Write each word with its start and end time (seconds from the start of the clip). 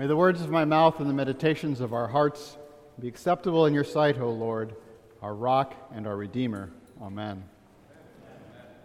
May 0.00 0.06
the 0.06 0.16
words 0.16 0.40
of 0.40 0.48
my 0.48 0.64
mouth 0.64 0.98
and 1.00 1.10
the 1.10 1.12
meditations 1.12 1.82
of 1.82 1.92
our 1.92 2.08
hearts 2.08 2.56
be 2.98 3.06
acceptable 3.06 3.66
in 3.66 3.74
your 3.74 3.84
sight, 3.84 4.18
O 4.18 4.30
Lord, 4.30 4.74
our 5.20 5.34
rock 5.34 5.74
and 5.94 6.06
our 6.06 6.16
redeemer. 6.16 6.70
Amen. 7.02 7.44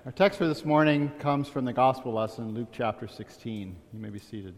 Our 0.06 0.12
text 0.12 0.38
for 0.38 0.46
this 0.46 0.66
morning 0.66 1.10
comes 1.20 1.48
from 1.48 1.64
the 1.64 1.72
gospel 1.72 2.12
lesson, 2.12 2.54
Luke 2.54 2.68
chapter 2.74 3.08
16. 3.08 3.74
You 3.94 4.00
may 4.02 4.10
be 4.10 4.20
seated. 4.20 4.56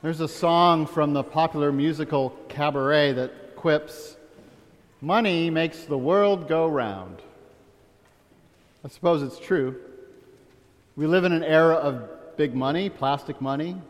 There's 0.00 0.20
a 0.20 0.28
song 0.28 0.86
from 0.86 1.12
the 1.12 1.22
popular 1.22 1.72
musical 1.72 2.30
Cabaret 2.48 3.12
that 3.12 3.54
quips, 3.54 4.16
Money 5.02 5.50
makes 5.50 5.84
the 5.84 5.98
world 5.98 6.48
go 6.48 6.66
round. 6.66 7.18
I 8.82 8.88
suppose 8.88 9.22
it's 9.22 9.38
true. 9.38 9.78
We 10.94 11.06
live 11.06 11.24
in 11.24 11.32
an 11.32 11.42
era 11.42 11.76
of 11.76 12.36
big 12.36 12.54
money, 12.54 12.90
plastic 12.90 13.40
money, 13.40 13.80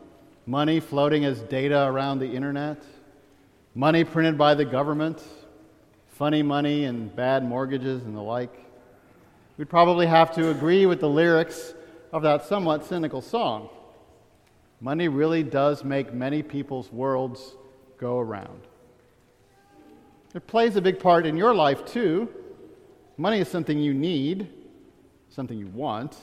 money 0.45 0.79
floating 0.79 1.25
as 1.25 1.41
data 1.41 1.85
around 1.85 2.19
the 2.19 2.31
internet, 2.31 2.81
money 3.75 4.05
printed 4.05 4.37
by 4.37 4.55
the 4.55 4.63
government, 4.63 5.21
funny 6.07 6.41
money 6.41 6.85
and 6.85 7.13
bad 7.13 7.43
mortgages 7.43 8.03
and 8.03 8.15
the 8.15 8.21
like. 8.21 8.57
We'd 9.57 9.69
probably 9.69 10.07
have 10.07 10.33
to 10.35 10.49
agree 10.49 10.85
with 10.85 11.01
the 11.01 11.09
lyrics 11.09 11.73
of 12.13 12.21
that 12.21 12.45
somewhat 12.45 12.85
cynical 12.85 13.21
song. 13.21 13.67
Money 14.79 15.09
really 15.09 15.43
does 15.43 15.83
make 15.83 16.13
many 16.13 16.41
people's 16.41 16.89
worlds 16.89 17.57
go 17.97 18.17
around. 18.17 18.61
It 20.33 20.47
plays 20.47 20.77
a 20.77 20.81
big 20.81 20.99
part 20.99 21.25
in 21.25 21.35
your 21.35 21.53
life, 21.53 21.85
too. 21.85 22.29
Money 23.17 23.39
is 23.39 23.49
something 23.49 23.77
you 23.77 23.93
need, 23.93 24.47
something 25.29 25.57
you 25.57 25.67
want. 25.67 26.17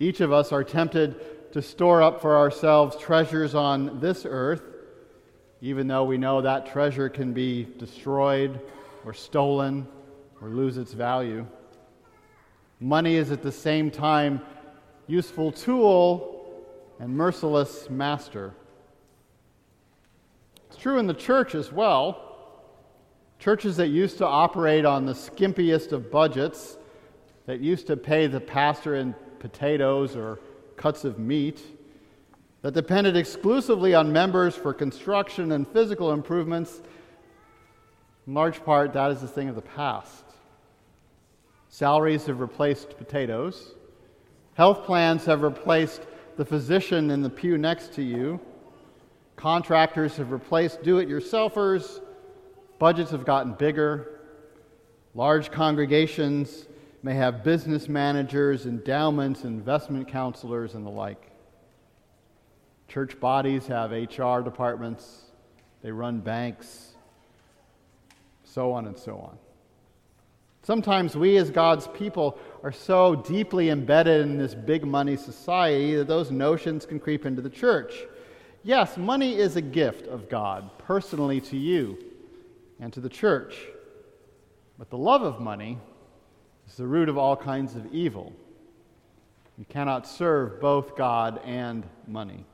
Each 0.00 0.20
of 0.20 0.32
us 0.32 0.52
are 0.52 0.64
tempted 0.64 1.52
to 1.52 1.62
store 1.62 2.02
up 2.02 2.20
for 2.20 2.36
ourselves 2.36 2.96
treasures 2.96 3.54
on 3.54 4.00
this 4.00 4.26
earth, 4.28 4.62
even 5.60 5.86
though 5.86 6.04
we 6.04 6.18
know 6.18 6.40
that 6.42 6.66
treasure 6.66 7.08
can 7.08 7.32
be 7.32 7.68
destroyed 7.78 8.60
or 9.04 9.14
stolen 9.14 9.86
or 10.40 10.48
lose 10.48 10.76
its 10.78 10.92
value. 10.92 11.46
Money 12.80 13.14
is 13.14 13.30
at 13.30 13.42
the 13.42 13.52
same 13.52 13.90
time 13.90 14.40
useful 15.06 15.52
tool 15.52 16.64
and 16.98 17.16
merciless 17.16 17.88
master. 17.88 18.52
It's 20.66 20.76
true 20.76 20.98
in 20.98 21.06
the 21.06 21.14
church 21.14 21.54
as 21.54 21.70
well. 21.70 22.20
Churches 23.38 23.76
that 23.76 23.88
used 23.88 24.18
to 24.18 24.26
operate 24.26 24.84
on 24.84 25.06
the 25.06 25.12
skimpiest 25.12 25.92
of 25.92 26.10
budgets, 26.10 26.78
that 27.46 27.60
used 27.60 27.86
to 27.86 27.96
pay 27.96 28.26
the 28.26 28.40
pastor 28.40 28.96
in 28.96 29.14
potatoes 29.44 30.16
or 30.16 30.40
cuts 30.74 31.04
of 31.04 31.18
meat, 31.18 31.60
that 32.62 32.72
depended 32.72 33.14
exclusively 33.14 33.94
on 33.94 34.10
members 34.10 34.56
for 34.56 34.72
construction 34.72 35.52
and 35.52 35.68
physical 35.68 36.12
improvements, 36.12 36.80
in 38.26 38.32
large 38.32 38.64
part, 38.64 38.94
that 38.94 39.10
is 39.10 39.22
a 39.22 39.28
thing 39.28 39.50
of 39.50 39.54
the 39.54 39.60
past. 39.60 40.24
Salaries 41.68 42.24
have 42.24 42.40
replaced 42.40 42.96
potatoes. 42.96 43.74
Health 44.54 44.84
plans 44.84 45.26
have 45.26 45.42
replaced 45.42 46.00
the 46.38 46.44
physician 46.46 47.10
in 47.10 47.20
the 47.20 47.28
pew 47.28 47.58
next 47.58 47.92
to 47.92 48.02
you. 48.02 48.40
Contractors 49.36 50.16
have 50.16 50.32
replaced 50.32 50.82
do 50.82 51.00
it 51.00 51.08
yourselfers. 51.08 52.00
Budgets 52.78 53.10
have 53.10 53.26
gotten 53.26 53.52
bigger. 53.52 54.20
Large 55.14 55.50
congregations 55.50 56.66
may 57.04 57.14
have 57.14 57.44
business 57.44 57.86
managers, 57.86 58.64
endowments, 58.64 59.44
investment 59.44 60.08
counselors, 60.08 60.74
and 60.74 60.86
the 60.86 60.90
like. 60.90 61.30
Church 62.88 63.20
bodies 63.20 63.66
have 63.66 63.90
HR 63.90 64.40
departments, 64.40 65.24
they 65.82 65.92
run 65.92 66.20
banks, 66.20 66.94
so 68.42 68.72
on 68.72 68.86
and 68.86 68.96
so 68.96 69.18
on. 69.18 69.36
Sometimes 70.62 71.14
we, 71.14 71.36
as 71.36 71.50
God's 71.50 71.88
people, 71.88 72.38
are 72.62 72.72
so 72.72 73.14
deeply 73.14 73.68
embedded 73.68 74.22
in 74.22 74.38
this 74.38 74.54
big 74.54 74.86
money 74.86 75.14
society 75.14 75.96
that 75.96 76.08
those 76.08 76.30
notions 76.30 76.86
can 76.86 76.98
creep 76.98 77.26
into 77.26 77.42
the 77.42 77.50
church. 77.50 77.92
Yes, 78.62 78.96
money 78.96 79.36
is 79.36 79.56
a 79.56 79.62
gift 79.62 80.06
of 80.06 80.30
God, 80.30 80.70
personally 80.78 81.42
to 81.42 81.58
you 81.58 81.98
and 82.80 82.90
to 82.94 83.00
the 83.00 83.10
church. 83.10 83.58
But 84.78 84.88
the 84.88 84.96
love 84.96 85.20
of 85.20 85.38
money 85.38 85.78
is 86.68 86.76
the 86.76 86.86
root 86.86 87.08
of 87.08 87.18
all 87.18 87.36
kinds 87.36 87.74
of 87.74 87.92
evil. 87.94 88.32
You 89.56 89.64
cannot 89.68 90.06
serve 90.06 90.60
both 90.60 90.96
God 90.96 91.40
and 91.44 91.84
money. 92.08 92.44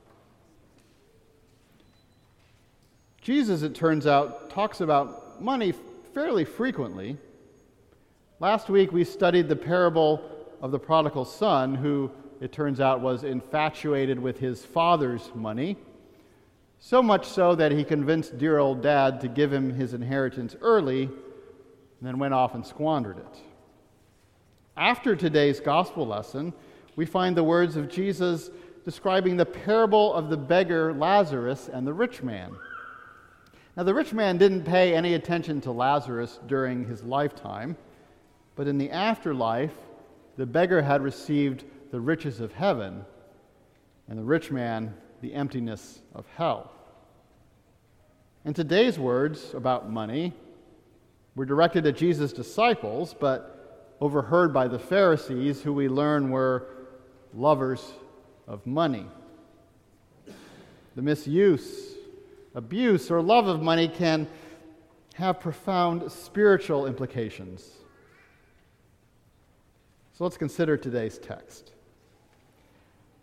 Jesus, 3.22 3.62
it 3.62 3.75
turns 3.75 4.06
out, 4.06 4.50
talks 4.50 4.81
about 4.81 5.43
money 5.43 5.72
fairly 6.15 6.44
frequently. 6.44 7.16
Last 8.38 8.69
week 8.69 8.93
we 8.93 9.04
studied 9.04 9.48
the 9.48 9.56
parable 9.56 10.22
of 10.60 10.71
the 10.71 10.78
prodigal 10.78 11.25
son, 11.25 11.75
who, 11.75 12.10
it 12.41 12.53
turns 12.53 12.81
out, 12.81 13.00
was 13.00 13.25
infatuated 13.25 14.19
with 14.19 14.38
his 14.38 14.65
father's 14.65 15.31
money, 15.34 15.77
so 16.78 17.03
much 17.03 17.27
so 17.27 17.54
that 17.54 17.72
he 17.72 17.84
convinced 17.84 18.38
dear 18.38 18.59
old 18.59 18.82
dad 18.82 19.21
to 19.21 19.28
give 19.28 19.53
him 19.53 19.75
his 19.75 19.92
inheritance 19.94 20.56
early, 20.60 21.04
and 21.04 21.12
then 22.00 22.19
went 22.19 22.32
off 22.32 22.54
and 22.54 22.66
squandered 22.66 23.19
it. 23.19 23.49
After 24.76 25.16
today's 25.16 25.60
gospel 25.60 26.06
lesson, 26.06 26.53
we 26.97 27.04
find 27.06 27.36
the 27.36 27.44
words 27.44 27.76
of 27.76 27.88
Jesus 27.88 28.50
describing 28.84 29.36
the 29.36 29.47
parable 29.47 30.14
of 30.14 30.31
the 30.31 30.36
beggar 30.36 30.92
Lazarus 30.92 31.69
and 31.72 31.86
the 31.86 31.92
rich 31.92 32.22
man. 32.22 32.53
Now, 33.76 33.82
the 33.82 33.94
rich 33.94 34.12
man 34.12 34.38
didn't 34.38 34.64
pay 34.64 34.94
any 34.94 35.14
attention 35.14 35.60
to 35.62 35.72
Lazarus 35.72 36.41
during 36.47 36.84
his 36.84 37.03
lifetime. 37.03 37.76
But 38.56 38.69
in 38.69 38.78
the 38.78 38.91
afterlife, 38.91 39.75
the 40.36 40.47
beggar 40.47 40.82
had 40.82 41.03
received 41.03 41.64
the 41.91 42.00
riches 42.00 42.41
of 42.41 42.53
heaven, 42.53 43.04
and 44.09 44.19
the 44.19 44.25
rich 44.25 44.50
man 44.50 44.94
the 45.20 45.34
emptiness 45.34 46.00
of 46.14 46.26
hell. 46.36 46.70
And 48.44 48.56
today's 48.56 48.98
words 48.98 49.54
about 49.54 49.91
money 49.91 50.32
were 51.34 51.44
directed 51.44 51.86
at 51.86 51.97
Jesus' 51.97 52.32
disciples, 52.32 53.14
but 53.19 53.59
overheard 54.00 54.52
by 54.52 54.66
the 54.66 54.78
Pharisees, 54.78 55.62
who 55.62 55.72
we 55.72 55.88
learn 55.88 56.30
were 56.30 56.66
lovers 57.34 57.92
of 58.48 58.66
money. 58.66 59.06
The 60.96 61.02
misuse, 61.02 61.94
abuse, 62.54 63.10
or 63.10 63.22
love 63.22 63.46
of 63.46 63.62
money 63.62 63.88
can 63.88 64.26
have 65.14 65.38
profound 65.38 66.10
spiritual 66.10 66.86
implications. 66.86 67.68
So 70.14 70.24
let's 70.24 70.36
consider 70.36 70.76
today's 70.76 71.18
text. 71.18 71.72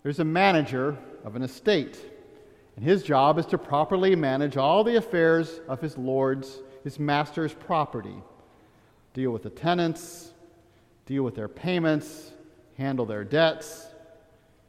There's 0.03 0.19
a 0.19 0.25
manager 0.25 0.95
of 1.25 1.35
an 1.35 1.41
estate, 1.41 1.99
and 2.75 2.85
his 2.85 3.03
job 3.03 3.39
is 3.39 3.45
to 3.47 3.57
properly 3.57 4.15
manage 4.15 4.57
all 4.57 4.83
the 4.83 4.95
affairs 4.95 5.59
of 5.67 5.81
his 5.81 5.97
lord's, 5.97 6.59
his 6.83 6.99
master's 6.99 7.53
property, 7.53 8.15
deal 9.13 9.31
with 9.31 9.43
the 9.43 9.49
tenants, 9.49 10.31
deal 11.07 11.23
with 11.23 11.35
their 11.35 11.47
payments, 11.47 12.33
handle 12.77 13.05
their 13.05 13.23
debts. 13.23 13.87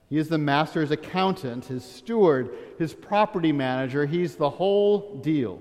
He 0.08 0.16
is 0.16 0.28
the 0.28 0.38
master's 0.38 0.90
accountant, 0.90 1.66
his 1.66 1.84
steward, 1.84 2.56
his 2.78 2.94
property 2.94 3.52
manager. 3.52 4.06
He's 4.06 4.36
the 4.36 4.48
whole 4.48 5.16
deal. 5.16 5.60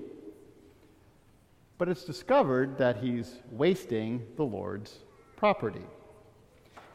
But 1.76 1.88
it's 1.88 2.04
discovered 2.04 2.78
that 2.78 2.96
he's 2.96 3.40
wasting 3.50 4.24
the 4.36 4.44
Lord's 4.44 4.98
property. 5.36 5.84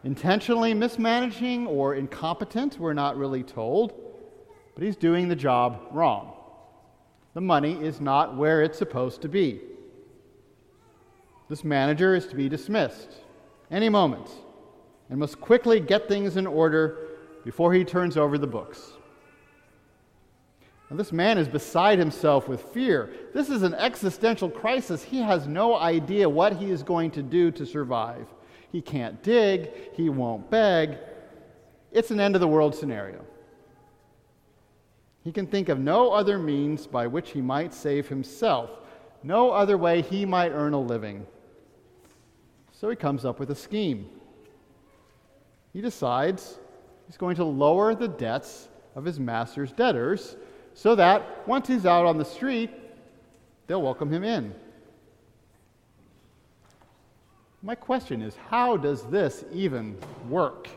Intentionally 0.04 0.74
mismanaging 0.74 1.68
or 1.68 1.94
incompetent, 1.94 2.80
we're 2.80 2.94
not 2.94 3.18
really 3.18 3.44
told, 3.44 3.94
but 4.74 4.84
he's 4.84 4.96
doing 4.96 5.28
the 5.28 5.36
job 5.36 5.88
wrong. 5.92 6.34
The 7.34 7.42
money 7.42 7.74
is 7.74 8.02
not 8.02 8.36
where 8.36 8.62
it's 8.62 8.78
supposed 8.78 9.22
to 9.22 9.30
be. 9.30 9.62
This 11.50 11.64
manager 11.64 12.16
is 12.16 12.28
to 12.28 12.36
be 12.36 12.50
dismissed 12.50 13.10
any 13.74 13.90
moment 13.90 14.30
and 15.10 15.20
must 15.20 15.42
quickly 15.42 15.80
get 15.80 16.08
things 16.08 16.38
in 16.38 16.48
order 16.48 16.98
before 17.44 17.74
he 17.74 17.84
turns 17.84 18.16
over 18.16 18.38
the 18.38 18.48
books. 18.48 18.94
Now, 20.90 20.98
this 20.98 21.12
man 21.12 21.38
is 21.38 21.48
beside 21.48 21.98
himself 21.98 22.48
with 22.48 22.62
fear. 22.62 23.10
This 23.34 23.50
is 23.50 23.64
an 23.64 23.74
existential 23.74 24.50
crisis. 24.50 25.04
He 25.04 25.22
has 25.22 25.48
no 25.48 25.76
idea 25.76 26.30
what 26.30 26.58
he 26.58 26.70
is 26.70 26.84
going 26.84 27.12
to 27.12 27.24
do 27.24 27.52
to 27.52 27.66
survive. 27.66 28.28
He 28.72 28.82
can't 28.82 29.22
dig, 29.24 29.72
he 29.94 30.10
won't 30.10 30.50
beg. 30.50 30.98
It's 31.92 32.12
an 32.12 32.20
end 32.20 32.36
of 32.36 32.42
the 32.42 32.48
world 32.48 32.76
scenario. 32.76 33.26
He 35.24 35.32
can 35.32 35.48
think 35.48 35.70
of 35.70 35.80
no 35.80 36.12
other 36.12 36.38
means 36.38 36.86
by 36.86 37.08
which 37.08 37.32
he 37.32 37.42
might 37.42 37.74
save 37.74 38.08
himself, 38.08 38.70
no 39.24 39.52
other 39.52 39.78
way 39.78 40.02
he 40.02 40.26
might 40.26 40.52
earn 40.52 40.74
a 40.74 40.82
living. 40.82 41.26
So 42.84 42.90
he 42.90 42.98
comes 42.98 43.24
up 43.24 43.40
with 43.40 43.50
a 43.50 43.56
scheme. 43.56 44.10
He 45.72 45.80
decides 45.80 46.60
He's 47.08 47.16
going 47.16 47.38
to 47.38 47.46
lower 47.46 47.96
the 47.96 48.10
debts 48.10 48.68
of 48.94 49.06
his 49.06 49.22
master's 49.22 49.72
debtors 49.72 50.36
so 50.74 50.94
that 50.96 51.48
once 51.48 51.66
he's 51.66 51.86
out 51.86 52.06
on 52.06 52.18
the 52.18 52.26
street, 52.26 52.72
they'll 53.68 53.82
welcome 53.82 54.12
him 54.12 54.26
in. 54.26 54.54
My 57.62 57.74
question 57.74 58.22
is 58.22 58.36
how 58.50 58.76
does 58.76 59.04
this 59.04 59.46
even 59.54 59.98
work? 60.28 60.68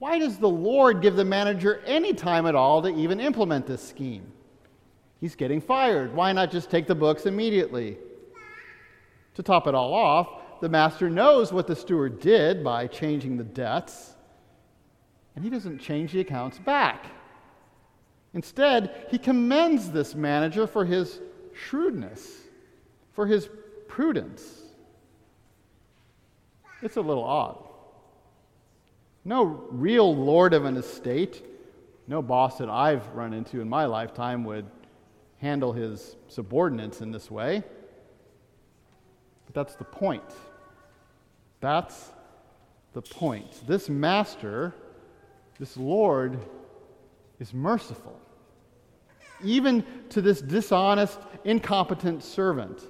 Why 0.00 0.18
does 0.18 0.36
the 0.36 0.50
Lord 0.50 1.00
give 1.00 1.16
the 1.16 1.24
manager 1.24 1.82
any 1.86 2.12
time 2.12 2.44
at 2.44 2.54
all 2.54 2.82
to 2.82 2.88
even 2.88 3.20
implement 3.20 3.66
this 3.66 3.82
scheme? 3.88 4.30
He's 5.18 5.34
getting 5.34 5.62
fired. 5.62 6.14
Why 6.14 6.34
not 6.34 6.50
just 6.50 6.70
take 6.70 6.86
the 6.86 6.94
books 6.94 7.24
immediately? 7.24 7.96
To 9.36 9.42
top 9.42 9.66
it 9.66 9.74
all 9.74 9.92
off, 9.92 10.60
the 10.62 10.68
master 10.68 11.10
knows 11.10 11.52
what 11.52 11.66
the 11.66 11.76
steward 11.76 12.20
did 12.20 12.64
by 12.64 12.86
changing 12.86 13.36
the 13.36 13.44
debts, 13.44 14.14
and 15.34 15.44
he 15.44 15.50
doesn't 15.50 15.78
change 15.78 16.12
the 16.12 16.20
accounts 16.20 16.58
back. 16.58 17.04
Instead, 18.32 19.06
he 19.10 19.18
commends 19.18 19.90
this 19.90 20.14
manager 20.14 20.66
for 20.66 20.86
his 20.86 21.20
shrewdness, 21.52 22.44
for 23.12 23.26
his 23.26 23.50
prudence. 23.88 24.62
It's 26.80 26.96
a 26.96 27.02
little 27.02 27.24
odd. 27.24 27.62
No 29.24 29.44
real 29.70 30.14
lord 30.16 30.54
of 30.54 30.64
an 30.64 30.78
estate, 30.78 31.44
no 32.06 32.22
boss 32.22 32.56
that 32.56 32.70
I've 32.70 33.06
run 33.08 33.34
into 33.34 33.60
in 33.60 33.68
my 33.68 33.84
lifetime 33.84 34.44
would 34.44 34.64
handle 35.38 35.74
his 35.74 36.16
subordinates 36.28 37.02
in 37.02 37.10
this 37.10 37.30
way. 37.30 37.62
But 39.46 39.54
that's 39.54 39.74
the 39.74 39.84
point. 39.84 40.22
That's 41.60 42.12
the 42.92 43.02
point. 43.02 43.66
This 43.66 43.88
master, 43.88 44.74
this 45.58 45.76
Lord, 45.76 46.38
is 47.38 47.52
merciful, 47.52 48.18
even 49.44 49.84
to 50.10 50.20
this 50.20 50.40
dishonest, 50.40 51.18
incompetent 51.44 52.22
servant. 52.22 52.82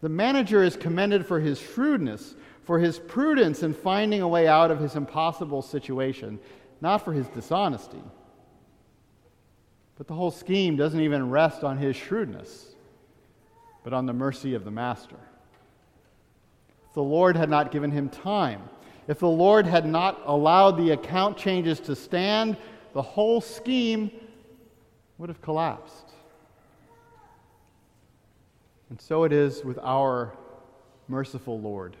The 0.00 0.08
manager 0.08 0.62
is 0.62 0.76
commended 0.76 1.26
for 1.26 1.40
his 1.40 1.60
shrewdness, 1.60 2.34
for 2.62 2.78
his 2.78 2.98
prudence 2.98 3.62
in 3.62 3.74
finding 3.74 4.22
a 4.22 4.28
way 4.28 4.46
out 4.46 4.70
of 4.70 4.78
his 4.78 4.94
impossible 4.94 5.62
situation, 5.62 6.38
not 6.80 7.04
for 7.04 7.12
his 7.12 7.26
dishonesty. 7.28 8.02
But 9.96 10.06
the 10.06 10.14
whole 10.14 10.30
scheme 10.30 10.76
doesn't 10.76 11.00
even 11.00 11.30
rest 11.30 11.64
on 11.64 11.76
his 11.76 11.96
shrewdness, 11.96 12.74
but 13.88 13.96
on 13.96 14.04
the 14.04 14.12
mercy 14.12 14.52
of 14.52 14.66
the 14.66 14.70
master. 14.70 15.16
If 16.86 16.92
the 16.92 17.02
Lord 17.02 17.36
had 17.36 17.48
not 17.48 17.72
given 17.72 17.90
him 17.90 18.10
time, 18.10 18.60
if 19.06 19.18
the 19.18 19.30
Lord 19.30 19.64
had 19.64 19.86
not 19.86 20.20
allowed 20.26 20.72
the 20.72 20.90
account 20.90 21.38
changes 21.38 21.80
to 21.80 21.96
stand, 21.96 22.58
the 22.92 23.00
whole 23.00 23.40
scheme 23.40 24.10
would 25.16 25.30
have 25.30 25.40
collapsed. 25.40 26.10
And 28.90 29.00
so 29.00 29.24
it 29.24 29.32
is 29.32 29.64
with 29.64 29.78
our 29.78 30.34
merciful 31.08 31.58
Lord 31.58 31.96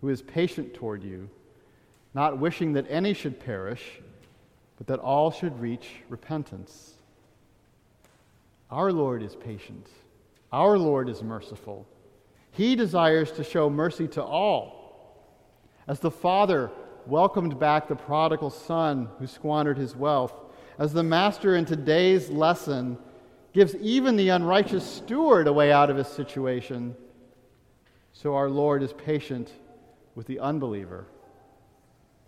who 0.00 0.10
is 0.10 0.22
patient 0.22 0.74
toward 0.74 1.02
you, 1.02 1.28
not 2.14 2.38
wishing 2.38 2.74
that 2.74 2.86
any 2.88 3.14
should 3.14 3.40
perish, 3.40 4.00
but 4.76 4.86
that 4.86 5.00
all 5.00 5.32
should 5.32 5.60
reach 5.60 5.88
repentance. 6.08 6.92
Our 8.70 8.92
Lord 8.92 9.24
is 9.24 9.34
patient. 9.34 9.88
Our 10.52 10.78
Lord 10.78 11.08
is 11.08 11.22
merciful. 11.22 11.86
He 12.52 12.74
desires 12.74 13.30
to 13.32 13.44
show 13.44 13.68
mercy 13.68 14.08
to 14.08 14.22
all. 14.22 15.26
As 15.86 16.00
the 16.00 16.10
Father 16.10 16.70
welcomed 17.06 17.58
back 17.58 17.88
the 17.88 17.96
prodigal 17.96 18.50
son 18.50 19.08
who 19.18 19.26
squandered 19.26 19.78
his 19.78 19.94
wealth, 19.94 20.32
as 20.78 20.92
the 20.92 21.02
Master 21.02 21.56
in 21.56 21.64
today's 21.64 22.30
lesson 22.30 22.98
gives 23.52 23.74
even 23.76 24.16
the 24.16 24.28
unrighteous 24.28 24.84
steward 24.84 25.46
a 25.46 25.52
way 25.52 25.72
out 25.72 25.90
of 25.90 25.96
his 25.96 26.08
situation, 26.08 26.94
so 28.12 28.34
our 28.34 28.48
Lord 28.48 28.82
is 28.82 28.92
patient 28.92 29.50
with 30.14 30.26
the 30.26 30.40
unbeliever 30.40 31.06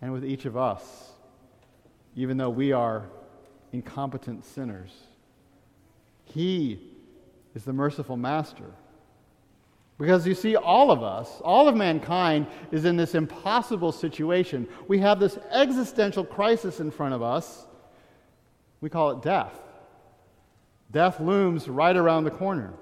and 0.01 0.11
with 0.11 0.25
each 0.25 0.45
of 0.45 0.57
us, 0.57 1.11
even 2.15 2.37
though 2.37 2.49
we 2.49 2.71
are 2.71 3.09
incompetent 3.71 4.45
sinners. 4.45 4.91
He 6.25 6.90
is 7.55 7.63
the 7.63 7.73
merciful 7.73 8.17
master. 8.17 8.71
Because 9.97 10.25
you 10.25 10.33
see, 10.33 10.55
all 10.55 10.89
of 10.89 11.03
us, 11.03 11.29
all 11.43 11.67
of 11.67 11.75
mankind, 11.75 12.47
is 12.71 12.85
in 12.85 12.97
this 12.97 13.13
impossible 13.13 13.91
situation. 13.91 14.67
We 14.87 14.99
have 14.99 15.19
this 15.19 15.37
existential 15.51 16.25
crisis 16.25 16.79
in 16.79 16.89
front 16.89 17.13
of 17.13 17.21
us. 17.21 17.67
We 18.79 18.89
call 18.89 19.11
it 19.11 19.21
death. 19.21 19.53
Death 20.89 21.19
looms 21.19 21.67
right 21.69 21.95
around 21.95 22.23
the 22.23 22.31
corner. 22.31 22.73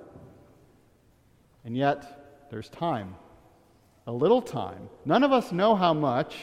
And 1.65 1.75
yet, 1.75 2.47
there's 2.49 2.69
time 2.69 3.15
a 4.09 4.11
little 4.11 4.41
time. 4.41 4.89
None 5.05 5.23
of 5.23 5.31
us 5.31 5.51
know 5.51 5.75
how 5.75 5.93
much. 5.93 6.35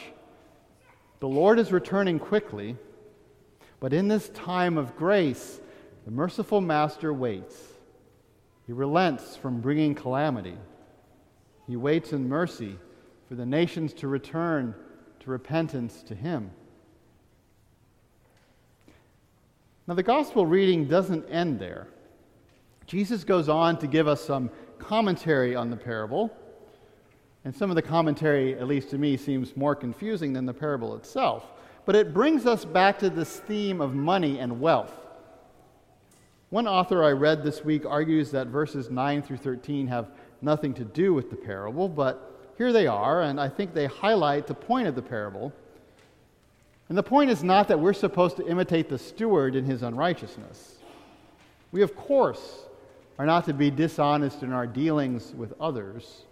The 1.19 1.27
Lord 1.27 1.59
is 1.59 1.73
returning 1.73 2.17
quickly. 2.17 2.77
But 3.81 3.91
in 3.91 4.07
this 4.07 4.29
time 4.29 4.77
of 4.77 4.95
grace, 4.95 5.59
the 6.05 6.11
merciful 6.11 6.61
Master 6.61 7.13
waits. 7.13 7.57
He 8.67 8.73
relents 8.73 9.37
from 9.37 9.61
bringing 9.61 9.95
calamity. 9.95 10.57
He 11.65 11.77
waits 11.77 12.11
in 12.11 12.27
mercy 12.27 12.77
for 13.27 13.35
the 13.35 13.45
nations 13.45 13.93
to 13.95 14.07
return 14.07 14.75
to 15.21 15.31
repentance 15.31 16.03
to 16.03 16.15
Him. 16.15 16.51
Now, 19.87 19.93
the 19.93 20.03
gospel 20.03 20.45
reading 20.45 20.85
doesn't 20.85 21.29
end 21.29 21.59
there. 21.59 21.87
Jesus 22.85 23.23
goes 23.23 23.47
on 23.47 23.79
to 23.79 23.87
give 23.87 24.07
us 24.07 24.21
some 24.21 24.49
commentary 24.79 25.55
on 25.55 25.69
the 25.69 25.77
parable. 25.77 26.35
And 27.45 27.55
some 27.55 27.69
of 27.69 27.77
the 27.77 27.81
commentary, 27.81 28.59
at 28.59 28.67
least 28.67 28.89
to 28.89 28.97
me, 28.97 29.15
seems 29.15 29.55
more 29.55 29.75
confusing 29.75 30.33
than 30.33 30.45
the 30.45 30.53
parable 30.53 30.97
itself. 30.97 31.45
But 31.85 31.95
it 31.95 32.13
brings 32.13 32.45
us 32.45 32.65
back 32.65 32.99
to 32.99 33.09
this 33.09 33.39
theme 33.39 33.79
of 33.79 33.95
money 33.95 34.39
and 34.39 34.59
wealth. 34.59 35.06
One 36.49 36.65
author 36.65 37.03
I 37.03 37.11
read 37.11 37.43
this 37.43 37.65
week 37.65 37.85
argues 37.85 38.31
that 38.31 38.47
verses 38.47 38.89
9 38.89 39.21
through 39.21 39.37
13 39.37 39.87
have 39.87 40.11
nothing 40.41 40.73
to 40.75 40.85
do 40.85 41.13
with 41.13 41.29
the 41.29 41.35
parable, 41.35 41.89
but 41.89 42.51
here 42.57 42.71
they 42.71 42.87
are, 42.87 43.21
and 43.21 43.39
I 43.39 43.49
think 43.49 43.73
they 43.73 43.85
highlight 43.85 44.47
the 44.47 44.53
point 44.53 44.87
of 44.87 44.95
the 44.95 45.01
parable. 45.01 45.51
And 46.87 46.97
the 46.97 47.03
point 47.03 47.29
is 47.29 47.43
not 47.43 47.67
that 47.67 47.79
we're 47.79 47.91
supposed 47.91 48.37
to 48.37 48.47
imitate 48.47 48.87
the 48.87 48.97
steward 48.97 49.57
in 49.57 49.65
his 49.65 49.83
unrighteousness. 49.83 50.75
We, 51.73 51.81
of 51.81 51.97
course, 51.97 52.59
are 53.19 53.25
not 53.25 53.43
to 53.45 53.53
be 53.53 53.69
dishonest 53.69 54.41
in 54.41 54.53
our 54.53 54.65
dealings 54.65 55.33
with 55.35 55.53
others 55.59 56.23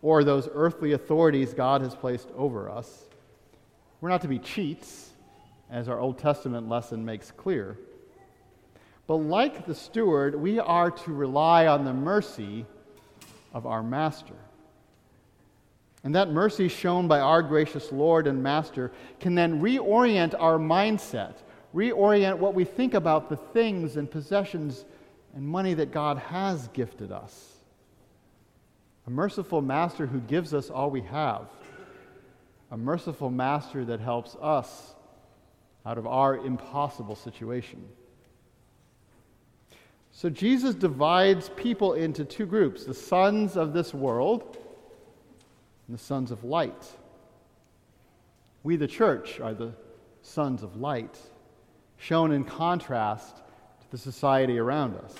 or 0.00 0.24
those 0.24 0.48
earthly 0.54 0.92
authorities 0.92 1.52
God 1.52 1.82
has 1.82 1.94
placed 1.94 2.28
over 2.34 2.70
us. 2.70 3.04
We're 4.00 4.08
not 4.08 4.22
to 4.22 4.28
be 4.28 4.38
cheats, 4.38 5.10
as 5.70 5.86
our 5.86 6.00
Old 6.00 6.18
Testament 6.18 6.70
lesson 6.70 7.04
makes 7.04 7.30
clear. 7.30 7.76
But 9.10 9.16
like 9.16 9.66
the 9.66 9.74
steward, 9.74 10.36
we 10.36 10.60
are 10.60 10.88
to 10.88 11.12
rely 11.12 11.66
on 11.66 11.84
the 11.84 11.92
mercy 11.92 12.64
of 13.52 13.66
our 13.66 13.82
Master. 13.82 14.36
And 16.04 16.14
that 16.14 16.30
mercy 16.30 16.68
shown 16.68 17.08
by 17.08 17.18
our 17.18 17.42
gracious 17.42 17.90
Lord 17.90 18.28
and 18.28 18.40
Master 18.40 18.92
can 19.18 19.34
then 19.34 19.60
reorient 19.60 20.36
our 20.38 20.58
mindset, 20.58 21.38
reorient 21.74 22.38
what 22.38 22.54
we 22.54 22.64
think 22.64 22.94
about 22.94 23.28
the 23.28 23.36
things 23.36 23.96
and 23.96 24.08
possessions 24.08 24.84
and 25.34 25.44
money 25.44 25.74
that 25.74 25.90
God 25.90 26.18
has 26.18 26.68
gifted 26.68 27.10
us 27.10 27.56
a 29.08 29.10
merciful 29.10 29.60
master 29.60 30.06
who 30.06 30.20
gives 30.20 30.54
us 30.54 30.70
all 30.70 30.88
we 30.88 31.02
have, 31.02 31.48
a 32.70 32.76
merciful 32.76 33.28
master 33.28 33.84
that 33.86 33.98
helps 33.98 34.36
us 34.40 34.94
out 35.84 35.98
of 35.98 36.06
our 36.06 36.36
impossible 36.36 37.16
situation. 37.16 37.84
So 40.12 40.28
Jesus 40.28 40.74
divides 40.74 41.50
people 41.50 41.94
into 41.94 42.24
two 42.24 42.46
groups 42.46 42.84
the 42.84 42.94
sons 42.94 43.56
of 43.56 43.72
this 43.72 43.94
world 43.94 44.58
and 45.86 45.96
the 45.96 46.02
sons 46.02 46.30
of 46.30 46.44
light. 46.44 46.86
We, 48.62 48.76
the 48.76 48.86
church, 48.86 49.40
are 49.40 49.54
the 49.54 49.72
sons 50.22 50.62
of 50.62 50.76
light, 50.76 51.18
shown 51.96 52.32
in 52.32 52.44
contrast 52.44 53.36
to 53.36 53.90
the 53.90 53.98
society 53.98 54.58
around 54.58 54.96
us. 54.96 55.14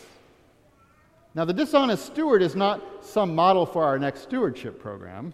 Now, 1.35 1.45
the 1.45 1.55
dishonest 1.55 2.05
steward 2.07 2.43
is 2.43 2.57
not 2.57 3.05
some 3.05 3.35
model 3.35 3.65
for 3.65 3.85
our 3.85 3.99
next 3.99 4.23
stewardship 4.23 4.81
program, 4.81 5.33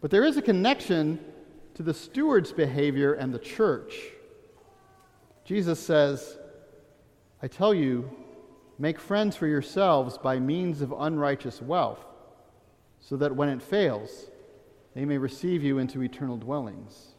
but 0.00 0.10
there 0.10 0.24
is 0.24 0.36
a 0.36 0.42
connection 0.42 1.18
to 1.74 1.82
the 1.82 1.94
steward's 1.94 2.52
behavior 2.52 3.14
and 3.14 3.32
the 3.32 3.38
church. 3.38 3.94
Jesus 5.44 5.80
says, 5.80 6.37
I 7.42 7.48
tell 7.48 7.72
you, 7.72 8.10
make 8.78 8.98
friends 8.98 9.36
for 9.36 9.46
yourselves 9.46 10.18
by 10.18 10.38
means 10.38 10.80
of 10.80 10.92
unrighteous 10.92 11.62
wealth, 11.62 12.04
so 13.00 13.16
that 13.16 13.34
when 13.34 13.48
it 13.48 13.62
fails, 13.62 14.30
they 14.94 15.04
may 15.04 15.18
receive 15.18 15.62
you 15.62 15.78
into 15.78 16.02
eternal 16.02 16.36
dwellings. 16.36 17.14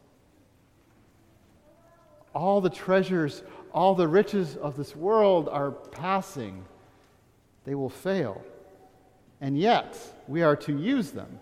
all 2.34 2.60
the 2.60 2.70
treasures, 2.70 3.42
all 3.72 3.94
the 3.94 4.06
riches 4.06 4.56
of 4.56 4.76
this 4.76 4.94
world 4.94 5.48
are 5.48 5.70
passing. 5.72 6.64
They 7.64 7.74
will 7.74 7.90
fail. 7.90 8.42
And 9.40 9.58
yet, 9.58 9.96
we 10.28 10.42
are 10.42 10.56
to 10.56 10.78
use 10.78 11.10
them. 11.10 11.40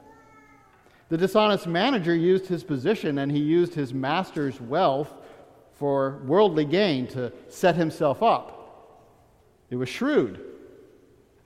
The 1.09 1.19
dishonest 1.19 1.67
manager 1.67 2.15
used 2.15 2.47
his 2.47 2.63
position 2.63 3.19
and 3.19 3.33
he 3.33 3.39
used 3.39 3.75
his 3.75 3.93
master's 3.93 4.61
wealth 4.61 5.13
for 5.73 6.21
worldly 6.27 6.65
gain 6.65 7.07
to 7.09 7.33
set 7.49 7.77
himself 7.77 8.23
up. 8.23 8.58
It 9.71 9.77
was 9.77 9.89
shrewd. 9.89 10.45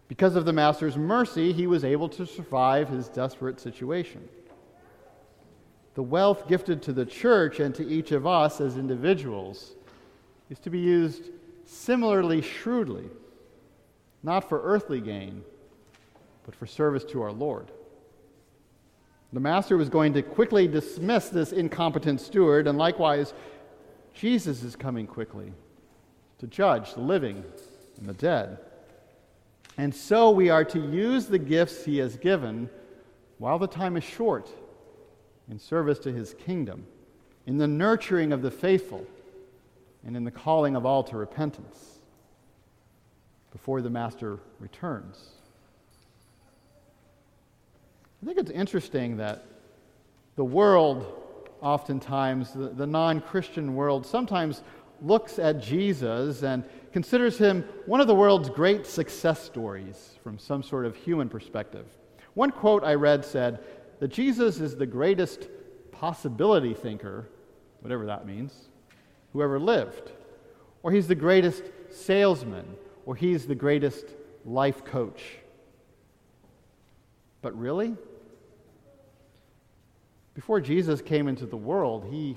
Because 0.09 0.37
of 0.37 0.45
the 0.45 0.53
master's 0.53 0.97
mercy, 0.97 1.53
he 1.53 1.67
was 1.67 1.85
able 1.85 2.09
to 2.11 2.27
survive 2.27 2.89
his 2.89 3.09
desperate 3.09 3.59
situation. 3.59 4.29
The 5.95 6.03
wealth 6.03 6.49
gifted 6.49 6.83
to 6.83 6.93
the 6.93 7.07
church 7.07 7.61
and 7.61 7.75
to 7.75 7.87
each 7.87 8.13
of 8.13 8.27
us 8.27 8.61
as 8.61 8.77
individuals 8.77 9.73
is 10.51 10.59
to 10.61 10.71
be 10.71 10.79
used 10.79 11.31
similarly 11.65 12.43
shrewdly, 12.43 13.09
not 14.23 14.49
for 14.49 14.63
earthly 14.63 15.01
gain, 15.01 15.43
but 16.45 16.55
for 16.55 16.67
service 16.67 17.05
to 17.05 17.23
our 17.23 17.33
Lord. 17.33 17.71
The 19.33 19.41
master 19.41 19.79
was 19.79 19.89
going 19.89 20.13
to 20.13 20.23
quickly 20.23 20.69
dismiss 20.69 21.31
this 21.31 21.53
incompetent 21.53 22.21
steward, 22.21 22.67
and 22.67 22.77
likewise, 22.77 23.33
Jesus 24.13 24.63
is 24.63 24.77
coming 24.77 25.07
quickly 25.07 25.53
to 26.39 26.47
judge 26.47 26.93
the 26.93 27.01
living 27.01 27.43
and 28.03 28.09
the 28.09 28.15
dead. 28.15 28.59
And 29.79 29.95
so 29.95 30.31
we 30.31 30.51
are 30.51 30.65
to 30.65 30.79
use 30.81 31.27
the 31.27 31.39
gifts 31.39 31.85
he 31.85 31.99
has 31.99 32.17
given 32.17 32.69
while 33.39 33.61
the 33.61 33.69
time 33.69 33.97
is 33.97 34.03
short 34.03 34.51
in 35.49 35.59
service 35.59 36.01
to 36.01 36.13
his 36.13 36.35
kingdom, 36.35 36.85
in 37.47 37.59
the 37.59 37.69
nurturing 37.69 38.33
of 38.33 38.43
the 38.43 38.51
faithful, 38.51 39.07
and 40.05 40.17
in 40.17 40.25
the 40.25 40.33
calling 40.33 40.75
of 40.75 40.85
all 40.85 41.05
to 41.05 41.17
repentance 41.17 41.99
before 43.53 43.81
the 43.81 43.91
master 43.91 44.41
returns. 44.59 45.31
I 48.21 48.27
think 48.27 48.39
it's 48.39 48.51
interesting 48.51 49.17
that 49.19 49.45
the 50.35 50.45
world, 50.45 51.07
oftentimes, 51.61 52.53
the, 52.53 52.69
the 52.69 52.87
non 52.87 53.21
Christian 53.21 53.77
world, 53.77 54.07
sometimes 54.07 54.63
looks 55.03 55.39
at 55.39 55.61
Jesus 55.61 56.43
and 56.43 56.65
considers 56.93 57.37
him 57.37 57.65
one 57.87 58.01
of 58.01 58.07
the 58.07 58.15
world's 58.15 58.49
great 58.49 58.87
success 58.87 59.43
stories 59.43 60.19
from 60.23 60.39
some 60.39 60.63
sort 60.63 60.87
of 60.87 60.95
human 60.95 61.29
perspective. 61.29 61.87
One 62.35 62.51
quote 62.51 62.85
I 62.85 62.95
read 62.95 63.25
said 63.25 63.61
that 64.01 64.09
Jesus 64.09 64.61
is 64.61 64.77
the 64.77 64.87
greatest 64.87 65.49
possibility 65.91 66.75
thinker, 66.75 67.29
whatever 67.81 68.07
that 68.07 68.27
means, 68.27 68.69
who 69.33 69.43
ever 69.43 69.59
lived. 69.59 70.13
Or 70.83 70.91
he's 70.91 71.09
the 71.09 71.15
greatest 71.15 71.63
salesman, 71.91 72.67
or 73.07 73.15
he's 73.15 73.47
the 73.47 73.55
greatest 73.55 74.07
life 74.45 74.85
coach. 74.85 75.23
But 77.41 77.59
really? 77.59 77.97
Before 80.35 80.61
Jesus 80.61 81.03
came 81.03 81.29
into 81.29 81.47
the 81.47 81.57
world, 81.57 82.07
he 82.11 82.37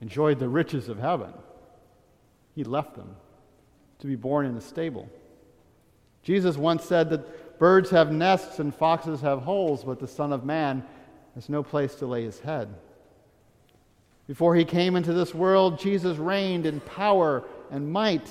enjoyed 0.00 0.38
the 0.38 0.48
riches 0.48 0.88
of 0.88 0.98
heaven. 0.98 1.32
He 2.58 2.64
left 2.64 2.96
them 2.96 3.14
to 4.00 4.08
be 4.08 4.16
born 4.16 4.44
in 4.44 4.56
a 4.56 4.60
stable. 4.60 5.08
Jesus 6.24 6.56
once 6.56 6.82
said 6.82 7.08
that 7.10 7.60
birds 7.60 7.88
have 7.90 8.10
nests 8.10 8.58
and 8.58 8.74
foxes 8.74 9.20
have 9.20 9.42
holes, 9.42 9.84
but 9.84 10.00
the 10.00 10.08
Son 10.08 10.32
of 10.32 10.44
Man 10.44 10.82
has 11.36 11.48
no 11.48 11.62
place 11.62 11.94
to 11.94 12.06
lay 12.06 12.24
his 12.24 12.40
head. 12.40 12.74
Before 14.26 14.56
he 14.56 14.64
came 14.64 14.96
into 14.96 15.12
this 15.12 15.32
world, 15.32 15.78
Jesus 15.78 16.18
reigned 16.18 16.66
in 16.66 16.80
power 16.80 17.44
and 17.70 17.92
might, 17.92 18.28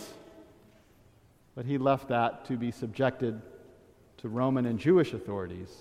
but 1.55 1.63
he 1.63 1.77
left 1.77 2.09
that 2.09 2.43
to 2.47 2.57
be 2.57 2.69
subjected 2.69 3.41
to 4.17 4.27
Roman 4.27 4.65
and 4.65 4.77
Jewish 4.77 5.13
authorities, 5.13 5.73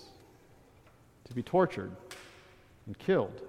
to 1.25 1.33
be 1.33 1.43
tortured 1.43 1.91
and 2.85 2.97
killed. 2.97 3.41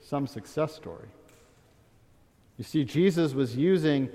Some 0.00 0.26
success 0.26 0.74
story. 0.74 1.06
You 2.56 2.64
see, 2.64 2.84
Jesus 2.84 3.34
was 3.34 3.56
using 3.56 4.08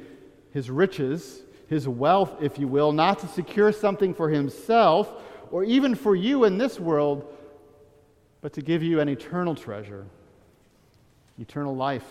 his 0.51 0.69
riches, 0.69 1.41
his 1.67 1.87
wealth, 1.87 2.41
if 2.41 2.57
you 2.57 2.67
will, 2.67 2.91
not 2.91 3.19
to 3.19 3.27
secure 3.27 3.71
something 3.71 4.13
for 4.13 4.29
himself 4.29 5.11
or 5.51 5.63
even 5.63 5.95
for 5.95 6.15
you 6.15 6.45
in 6.45 6.57
this 6.57 6.79
world, 6.79 7.25
but 8.41 8.53
to 8.53 8.61
give 8.61 8.81
you 8.81 8.99
an 8.99 9.09
eternal 9.09 9.53
treasure, 9.53 10.05
eternal 11.39 11.75
life. 11.75 12.05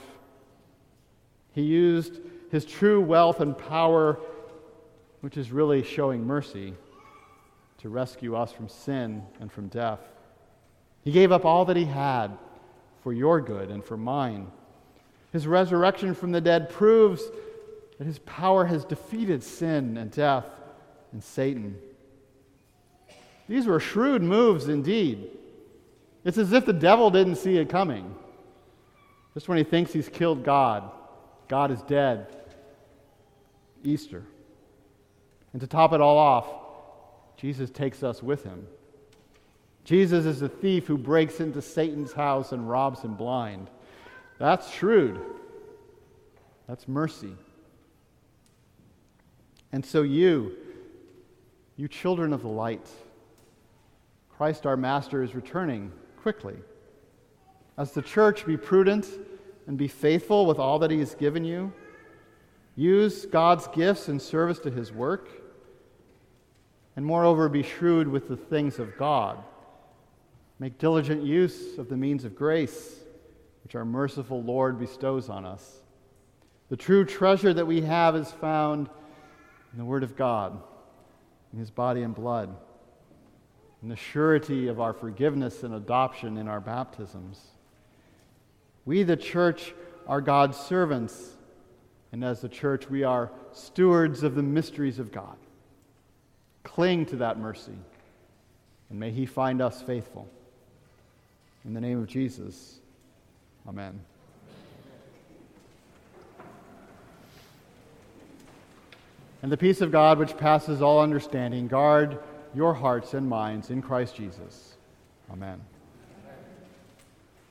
He 1.53 1.63
used 1.63 2.21
his 2.51 2.65
true 2.65 3.01
wealth 3.01 3.41
and 3.41 3.57
power, 3.57 4.19
which 5.21 5.37
is 5.37 5.51
really 5.51 5.83
showing 5.83 6.27
mercy, 6.27 6.75
to 7.79 7.89
rescue 7.89 8.37
us 8.37 8.53
from 8.53 8.69
sin 8.69 9.23
and 9.41 9.51
from 9.51 9.69
death. 9.69 10.01
He 11.03 11.13
gave 11.13 11.33
up 11.33 11.45
all 11.45 11.65
that 11.65 11.77
he 11.77 11.87
had 11.87 12.37
for 13.03 13.13
your 13.13 13.41
good 13.41 13.71
and 13.71 13.83
for 13.83 13.97
mine. 13.97 14.49
His 15.33 15.47
resurrection 15.47 16.15
from 16.15 16.33
the 16.33 16.41
dead 16.41 16.71
proves 16.71 17.23
that 17.99 18.07
his 18.07 18.19
power 18.21 18.65
has 18.65 18.85
defeated 18.85 19.43
sin 19.43 19.97
and 19.97 20.11
death 20.11 20.47
and 21.13 21.23
Satan. 21.23 21.77
These 23.49 23.67
were 23.67 23.81
shrewd 23.81 24.23
moves 24.23 24.69
indeed. 24.69 25.29
It's 26.25 26.39
as 26.39 26.53
if 26.53 26.67
the 26.67 26.73
devil 26.73 27.11
didn't 27.11 27.37
see 27.37 27.57
it 27.57 27.69
coming. 27.69 28.15
Just 29.35 29.49
when 29.49 29.59
he 29.59 29.65
thinks 29.65 29.93
he's 29.93 30.09
killed 30.09 30.45
God, 30.45 30.91
God 31.49 31.71
is 31.71 31.83
dead. 31.83 32.27
Easter. 33.83 34.25
And 35.53 35.61
to 35.61 35.67
top 35.67 35.93
it 35.93 36.01
all 36.01 36.19
off, 36.19 36.47
Jesus 37.37 37.71
takes 37.71 38.03
us 38.03 38.23
with 38.23 38.45
him. 38.45 38.67
Jesus 39.85 40.27
is 40.27 40.41
the 40.41 40.49
thief 40.49 40.87
who 40.87 40.99
breaks 40.99 41.41
into 41.41 41.63
Satan's 41.63 42.13
house 42.13 42.53
and 42.53 42.69
robs 42.69 43.01
him 43.01 43.15
blind. 43.15 43.71
That's 44.41 44.69
shrewd. 44.73 45.21
That's 46.67 46.89
mercy. 46.89 47.37
And 49.71 49.87
so, 49.87 50.03
you, 50.03 50.57
you 51.77 51.87
children 51.87 52.33
of 52.33 52.43
the 52.43 52.49
light, 52.49 52.89
Christ 54.37 54.67
our 54.67 54.77
Master 54.77 55.23
is 55.23 55.37
returning 55.37 55.93
quickly. 56.21 56.57
As 57.79 57.93
the 57.93 58.03
church, 58.03 58.45
be 58.45 58.57
prudent 58.57 59.07
and 59.69 59.79
be 59.79 59.87
faithful 59.87 60.47
with 60.47 60.59
all 60.59 60.81
that 60.81 60.91
He 60.91 60.99
has 60.99 61.15
given 61.15 61.45
you. 61.45 61.73
Use 62.75 63.27
God's 63.27 63.69
gifts 63.69 64.09
in 64.09 64.19
service 64.19 64.59
to 64.61 64.73
His 64.73 64.91
work. 64.91 65.29
And 66.97 67.07
moreover, 67.07 67.49
be 67.49 67.63
shrewd 67.63 68.09
with 68.09 68.27
the 68.27 68.37
things 68.37 68.81
of 68.81 68.97
God 68.99 69.39
Make 70.61 70.77
diligent 70.77 71.25
use 71.25 71.79
of 71.79 71.89
the 71.89 71.97
means 71.97 72.25
of 72.25 72.37
grace 72.37 72.97
which 73.63 73.75
our 73.75 73.85
merciful 73.85 74.43
Lord 74.43 74.79
bestows 74.79 75.29
on 75.29 75.45
us. 75.45 75.83
The 76.69 76.77
true 76.77 77.05
treasure 77.05 77.53
that 77.53 77.67
we 77.67 77.83
have 77.83 78.17
is 78.17 78.31
found 78.31 78.89
in 79.73 79.79
the 79.79 79.85
Word 79.85 80.03
of 80.03 80.17
God, 80.17 80.61
in 81.53 81.59
His 81.59 81.71
body 81.71 82.03
and 82.03 82.15
blood, 82.15 82.55
in 83.83 83.89
the 83.89 83.97
surety 83.97 84.69
of 84.69 84.81
our 84.81 84.93
forgiveness 84.93 85.63
and 85.63 85.75
adoption 85.75 86.37
in 86.37 86.49
our 86.49 86.61
baptisms. 86.61 87.41
We, 88.85 89.03
the 89.03 89.17
church, 89.17 89.75
are 90.07 90.21
God's 90.21 90.59
servants, 90.59 91.37
and 92.13 92.25
as 92.25 92.41
the 92.41 92.49
church, 92.49 92.91
we 92.91 93.05
are 93.05 93.31
stewards 93.53 94.23
of 94.23 94.35
the 94.35 94.43
mysteries 94.43 94.99
of 94.99 95.13
God. 95.13 95.37
Cling 96.63 97.07
to 97.07 97.17
that 97.17 97.39
mercy, 97.39 97.79
and 98.91 98.99
may 98.99 99.11
He 99.11 99.27
find 99.27 99.63
us 99.63 99.83
faithful. 99.83 100.29
In 101.65 101.75
the 101.75 101.81
name 101.81 102.01
of 102.01 102.07
Jesus, 102.07 102.80
amen. 103.69 104.01
And 109.43 109.51
the 109.51 109.57
peace 109.57 109.81
of 109.81 109.91
God, 109.91 110.19
which 110.19 110.37
passes 110.37 110.83
all 110.83 111.01
understanding, 111.01 111.67
guard 111.67 112.19
your 112.55 112.75
hearts 112.75 113.15
and 113.15 113.29
minds 113.29 113.71
in 113.71 113.81
Christ 113.81 114.17
Jesus. 114.17 114.77
Amen. 115.33 115.61